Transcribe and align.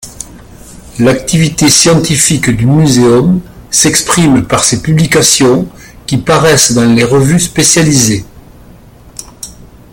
L'activité 0.97 1.69
scientifique 1.69 2.49
du 2.49 2.65
muséum 2.65 3.39
s'exprime 3.69 4.43
par 4.47 4.63
ses 4.63 4.81
publications, 4.81 5.67
qui 6.07 6.17
paraissent 6.17 6.71
dans 6.73 6.85
les 6.91 7.03
revues 7.03 7.39
spécialisées. 7.39 8.25